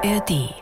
[0.00, 0.54] ARD.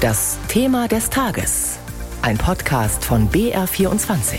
[0.00, 1.80] Das Thema des Tages.
[2.22, 4.38] Ein Podcast von BR24.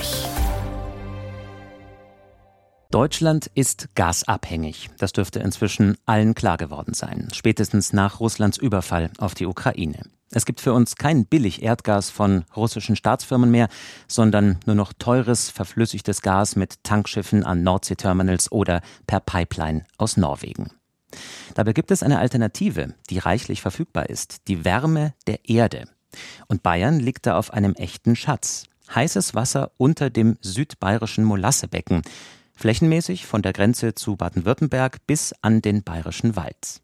[2.91, 4.89] Deutschland ist gasabhängig.
[4.97, 10.03] Das dürfte inzwischen allen klar geworden sein, spätestens nach Russlands Überfall auf die Ukraine.
[10.31, 13.67] Es gibt für uns kein billig Erdgas von russischen Staatsfirmen mehr,
[14.07, 20.71] sondern nur noch teures, verflüssigtes Gas mit Tankschiffen an Nordseeterminals oder per Pipeline aus Norwegen.
[21.53, 25.85] Dabei gibt es eine Alternative, die reichlich verfügbar ist, die Wärme der Erde.
[26.47, 28.65] Und Bayern liegt da auf einem echten Schatz.
[28.93, 32.03] Heißes Wasser unter dem südbayerischen Molassebecken,
[32.55, 36.81] flächenmäßig von der Grenze zu Baden-Württemberg bis an den bayerischen Wald.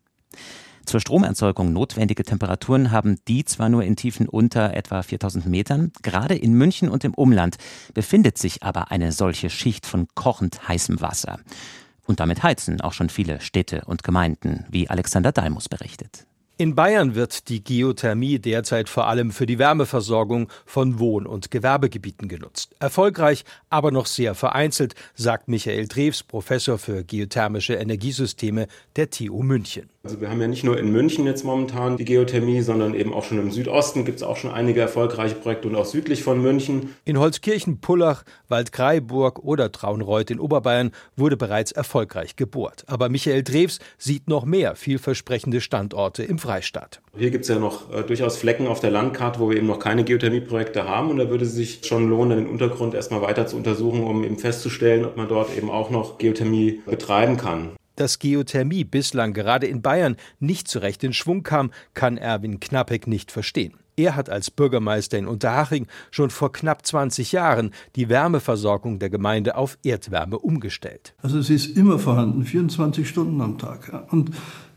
[0.85, 6.35] Zur Stromerzeugung notwendige Temperaturen haben die zwar nur in Tiefen unter etwa 4000 Metern, gerade
[6.35, 7.57] in München und im Umland
[7.93, 11.39] befindet sich aber eine solche Schicht von kochend heißem Wasser.
[12.05, 16.25] Und damit heizen auch schon viele Städte und Gemeinden, wie Alexander Dalmus berichtet.
[16.61, 22.27] In Bayern wird die Geothermie derzeit vor allem für die Wärmeversorgung von Wohn- und Gewerbegebieten
[22.27, 22.75] genutzt.
[22.79, 29.89] Erfolgreich, aber noch sehr vereinzelt, sagt Michael Drews, Professor für geothermische Energiesysteme der TU München.
[30.03, 33.23] Also wir haben ja nicht nur in München jetzt momentan die Geothermie, sondern eben auch
[33.23, 36.95] schon im Südosten gibt es auch schon einige erfolgreiche Projekte und auch südlich von München.
[37.05, 42.83] In Holzkirchen, Pullach, Waldkraiburg oder Traunreuth in Oberbayern wurde bereits erfolgreich gebohrt.
[42.87, 46.99] Aber Michael Drews sieht noch mehr vielversprechende Standorte im Freistaat.
[47.15, 49.77] Hier gibt es ja noch äh, durchaus Flecken auf der Landkarte, wo wir eben noch
[49.77, 53.55] keine Geothermieprojekte haben und da würde es sich schon lohnen, den Untergrund erstmal weiter zu
[53.55, 57.73] untersuchen, um eben festzustellen, ob man dort eben auch noch Geothermie betreiben kann.
[58.01, 63.31] Dass Geothermie bislang gerade in Bayern nicht zurecht in Schwung kam, kann Erwin Knappek nicht
[63.31, 63.75] verstehen.
[63.95, 69.55] Er hat als Bürgermeister in Unterhaching schon vor knapp 20 Jahren die Wärmeversorgung der Gemeinde
[69.55, 71.13] auf Erdwärme umgestellt.
[71.21, 74.11] Also es ist immer vorhanden, 24 Stunden am Tag.
[74.11, 74.31] Und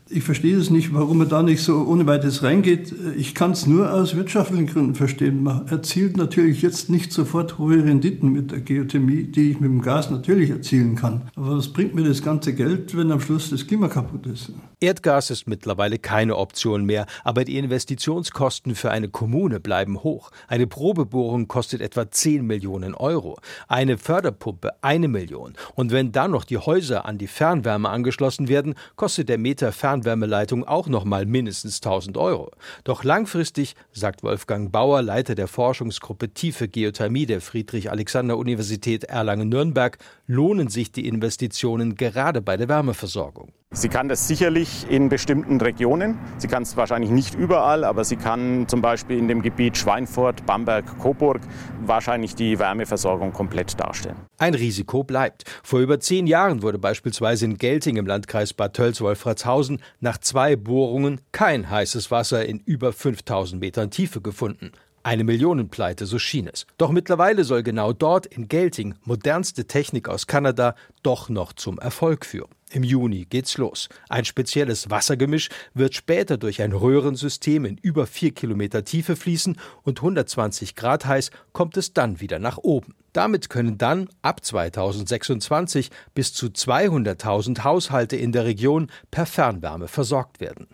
[0.07, 2.93] ich verstehe es nicht, warum man da nicht so ohne weiteres reingeht.
[3.17, 5.41] Ich kann es nur aus wirtschaftlichen Gründen verstehen.
[5.41, 9.81] Man erzielt natürlich jetzt nicht sofort hohe Renditen mit der Geothermie, die ich mit dem
[9.81, 11.23] Gas natürlich erzielen kann.
[11.35, 14.51] Aber was bringt mir das ganze Geld, wenn am Schluss das Klima kaputt ist?
[14.79, 20.29] Erdgas ist mittlerweile keine Option mehr, aber die Investitionskosten für eine Kommune bleiben hoch.
[20.47, 25.53] Eine Probebohrung kostet etwa 10 Millionen Euro, eine Förderpumpe eine Million.
[25.73, 29.94] Und wenn dann noch die Häuser an die Fernwärme angeschlossen werden, kostet der Meter Fernwärme
[29.95, 32.51] Fernwärmeleitung auch noch mal mindestens 1000 Euro.
[32.83, 39.97] Doch langfristig, sagt Wolfgang Bauer, Leiter der Forschungsgruppe Tiefe Geothermie der Friedrich-Alexander-Universität Erlangen-Nürnberg,
[40.27, 43.53] lohnen sich die Investitionen gerade bei der Wärmeversorgung.
[43.77, 46.17] Sie kann das sicherlich in bestimmten Regionen.
[46.37, 50.45] Sie kann es wahrscheinlich nicht überall, aber sie kann zum Beispiel in dem Gebiet Schweinfurt,
[50.45, 51.41] Bamberg, Coburg
[51.81, 54.15] wahrscheinlich die Wärmeversorgung komplett darstellen.
[54.37, 55.43] Ein Risiko bleibt.
[55.61, 61.19] Vor über zehn Jahren wurde beispielsweise in Gelting im Landkreis Bad Tölz-Wolfratshausen nach zwei Bohrungen
[61.33, 64.71] kein heißes Wasser in über 5000 Metern Tiefe gefunden.
[65.05, 66.65] Eine Millionenpleite, so schien es.
[66.79, 70.73] Doch mittlerweile soll genau dort in Gelting modernste Technik aus Kanada
[71.03, 72.49] doch noch zum Erfolg führen.
[72.71, 73.87] Im Juni geht's los.
[74.09, 79.99] Ein spezielles Wassergemisch wird später durch ein Röhrensystem in über vier Kilometer Tiefe fließen und
[79.99, 82.95] 120 Grad heiß kommt es dann wieder nach oben.
[83.13, 90.39] Damit können dann ab 2026 bis zu 200.000 Haushalte in der Region per Fernwärme versorgt
[90.39, 90.65] werden.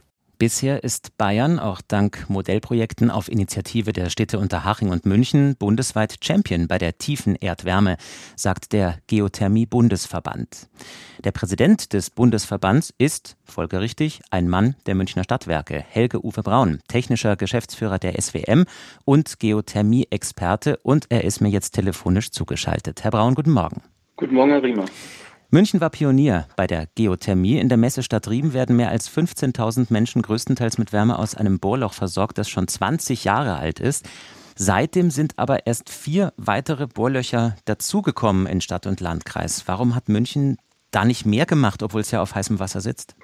[0.42, 6.68] Bisher ist Bayern auch dank Modellprojekten auf Initiative der Städte Unterhaching und München bundesweit Champion
[6.68, 7.96] bei der tiefen Erdwärme,
[8.36, 10.68] sagt der Geothermie-Bundesverband.
[11.24, 17.36] Der Präsident des Bundesverbands ist, folgerichtig, ein Mann der Münchner Stadtwerke, Helge Uwe Braun, technischer
[17.36, 18.66] Geschäftsführer der SWM
[19.06, 23.04] und Geothermie-Experte und er ist mir jetzt telefonisch zugeschaltet.
[23.04, 23.84] Herr Braun, guten Morgen.
[24.18, 24.86] Guten Morgen, Herr Riemer.
[25.54, 27.60] München war Pionier bei der Geothermie.
[27.60, 31.92] In der Messestadt Riem werden mehr als 15.000 Menschen größtenteils mit Wärme aus einem Bohrloch
[31.92, 34.08] versorgt, das schon 20 Jahre alt ist.
[34.56, 39.64] Seitdem sind aber erst vier weitere Bohrlöcher dazugekommen in Stadt und Landkreis.
[39.66, 40.58] Warum hat München
[40.90, 43.18] da nicht mehr gemacht, obwohl es ja auf heißem Wasser sitzt?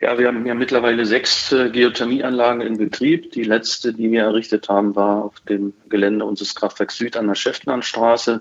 [0.00, 3.32] Ja, wir haben ja mittlerweile sechs äh, Geothermieanlagen in Betrieb.
[3.32, 7.34] Die letzte, die wir errichtet haben, war auf dem Gelände unseres Kraftwerks Süd an der
[7.34, 8.40] Schäftlandstraße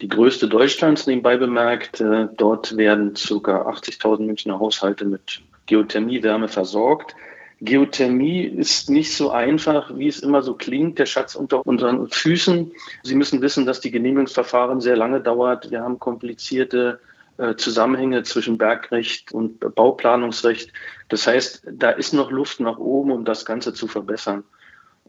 [0.00, 2.00] die größte Deutschlands nebenbei bemerkt.
[2.00, 3.68] Äh, dort werden ca.
[3.70, 7.14] 80.000 Münchner Haushalte mit Geothermiewärme versorgt.
[7.62, 12.72] Geothermie ist nicht so einfach, wie es immer so klingt, der Schatz unter unseren Füßen.
[13.02, 15.70] Sie müssen wissen, dass die Genehmigungsverfahren sehr lange dauert.
[15.70, 17.00] Wir haben komplizierte
[17.36, 20.72] äh, Zusammenhänge zwischen Bergrecht und Bauplanungsrecht.
[21.10, 24.44] Das heißt, da ist noch Luft nach oben, um das Ganze zu verbessern.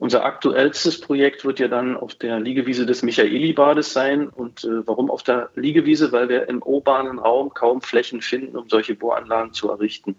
[0.01, 4.30] Unser aktuellstes Projekt wird ja dann auf der Liegewiese des Michaeli-Bades sein.
[4.30, 6.12] Und äh, warum auf der Liegewiese?
[6.12, 10.15] Weil wir im urbanen Raum kaum Flächen finden, um solche Bohranlagen zu errichten.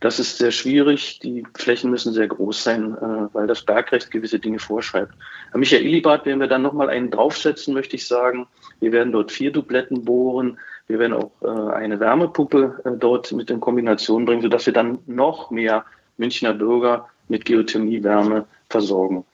[0.00, 1.18] Das ist sehr schwierig.
[1.18, 5.12] Die Flächen müssen sehr groß sein, äh, weil das Bergrecht gewisse Dinge vorschreibt.
[5.50, 8.46] Herr Michael Ilibad werden wir dann nochmal einen draufsetzen, möchte ich sagen.
[8.80, 10.58] Wir werden dort vier Dubletten bohren.
[10.86, 15.00] Wir werden auch äh, eine Wärmepumpe äh, dort mit in Kombination bringen, sodass wir dann
[15.04, 15.84] noch mehr
[16.16, 19.24] Münchner Bürger mit Geothermiewärme versorgen.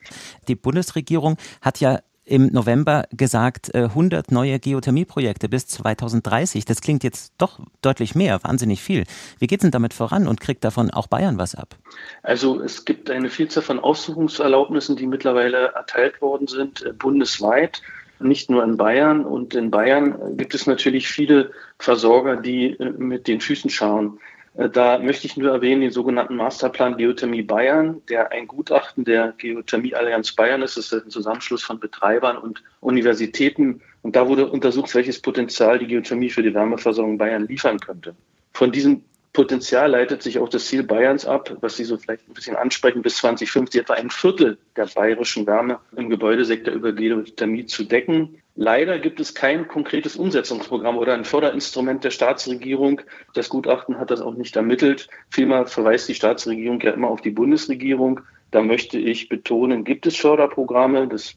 [0.49, 6.67] Die Bundesregierung hat ja im November gesagt, 100 äh, neue Geothermieprojekte bis 2030.
[6.67, 9.05] Das klingt jetzt doch deutlich mehr, wahnsinnig viel.
[9.39, 11.75] Wie geht es denn damit voran und kriegt davon auch Bayern was ab?
[12.23, 17.81] Also es gibt eine Vielzahl von Aussuchungserlaubnissen, die mittlerweile erteilt worden sind, äh, bundesweit
[18.23, 19.25] nicht nur in Bayern.
[19.25, 24.21] Und in Bayern gibt es natürlich viele Versorger, die äh, mit den Füßen schauen.
[24.55, 29.35] Äh, da möchte ich nur erwähnen den sogenannten Masterplan Geothermie Bayern, der ein Gutachten der
[29.39, 30.77] Geothermie Allianz Bayern ist.
[30.77, 33.83] Das ist ein Zusammenschluss von Betreibern und Universitäten.
[34.03, 38.15] Und da wurde untersucht, welches Potenzial die Geothermie für die Wärmeversorgung Bayern liefern könnte.
[38.53, 42.35] Von diesem Potenzial leitet sich auch das Ziel Bayerns ab, was Sie so vielleicht ein
[42.35, 47.85] bisschen ansprechen, bis 2050 etwa ein Viertel der bayerischen Wärme im Gebäudesektor über Geothermie zu
[47.85, 48.40] decken.
[48.57, 53.01] Leider gibt es kein konkretes Umsetzungsprogramm oder ein Förderinstrument der Staatsregierung.
[53.33, 55.09] Das Gutachten hat das auch nicht ermittelt.
[55.31, 58.21] Vielmehr verweist die Staatsregierung ja immer auf die Bundesregierung.
[58.51, 61.07] Da möchte ich betonen, gibt es Förderprogramme.
[61.07, 61.37] Das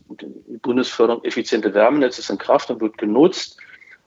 [0.62, 3.58] Bundesförderung effiziente Wärmenetz ist in Kraft und wird genutzt.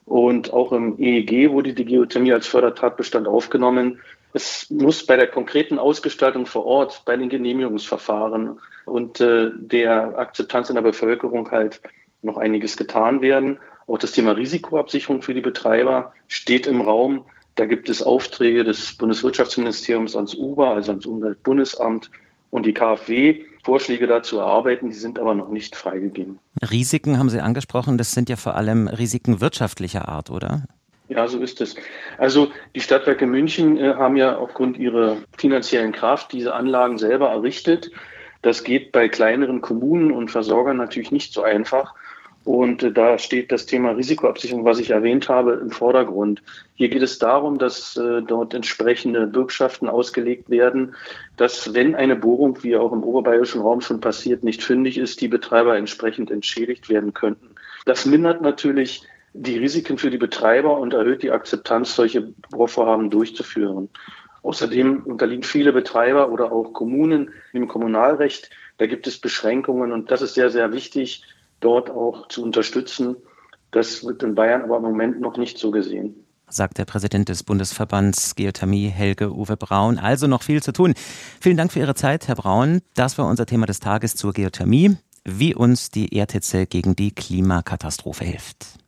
[0.05, 3.99] Und auch im EEG wurde die Geothermie als Fördertatbestand aufgenommen.
[4.33, 10.69] Es muss bei der konkreten Ausgestaltung vor Ort, bei den Genehmigungsverfahren und äh, der Akzeptanz
[10.69, 11.81] in der Bevölkerung halt
[12.21, 13.59] noch einiges getan werden.
[13.87, 17.25] Auch das Thema Risikoabsicherung für die Betreiber steht im Raum.
[17.55, 22.11] Da gibt es Aufträge des Bundeswirtschaftsministeriums ans UBA, also ans Umweltbundesamt
[22.49, 24.89] und die KfW, Vorschläge dazu erarbeiten.
[24.89, 26.39] Die sind aber noch nicht freigegeben.
[26.69, 27.97] Risiken haben Sie angesprochen.
[27.97, 30.63] Das sind ja vor allem Risiken wirtschaftlicher Art, oder?
[31.09, 31.75] Ja, so ist es.
[32.17, 37.91] Also die Stadtwerke München äh, haben ja aufgrund ihrer finanziellen Kraft diese Anlagen selber errichtet.
[38.41, 41.95] Das geht bei kleineren Kommunen und Versorgern natürlich nicht so einfach.
[42.47, 46.41] Und äh, da steht das Thema Risikoabsicherung, was ich erwähnt habe, im Vordergrund.
[46.75, 50.95] Hier geht es darum, dass äh, dort entsprechende Bürgschaften ausgelegt werden,
[51.35, 55.27] dass wenn eine Bohrung, wie auch im oberbayerischen Raum schon passiert, nicht fündig ist, die
[55.27, 57.49] Betreiber entsprechend entschädigt werden könnten.
[57.83, 59.03] Das mindert natürlich
[59.33, 63.89] die Risiken für die Betreiber und erhöht die Akzeptanz, solche Bohrvorhaben durchzuführen.
[64.43, 68.51] Außerdem unterliegen viele Betreiber oder auch Kommunen im Kommunalrecht.
[68.77, 71.23] Da gibt es Beschränkungen und das ist sehr, sehr wichtig,
[71.59, 73.15] dort auch zu unterstützen.
[73.71, 76.15] Das wird in Bayern aber im Moment noch nicht so gesehen.
[76.49, 79.97] Sagt der Präsident des Bundesverbands Geothermie, Helge Uwe Braun.
[79.97, 80.93] Also noch viel zu tun.
[81.41, 82.79] Vielen Dank für Ihre Zeit, Herr Braun.
[82.95, 84.95] Das war unser Thema des Tages zur Geothermie,
[85.25, 88.79] wie uns die Erdhitze gegen die Klimakatastrophe hilft.